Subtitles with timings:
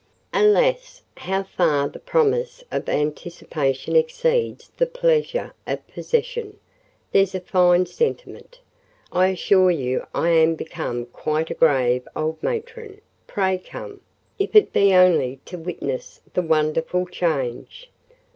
[0.33, 1.03] Alas!
[1.15, 6.57] how far the promise of anticipation exceeds the pleasure of possession!
[7.11, 8.61] There's a fine sentiment!
[9.11, 14.01] I assure you I am become quite a grave old matron: pray come,
[14.39, 17.91] if it be only to witness the wonderful change.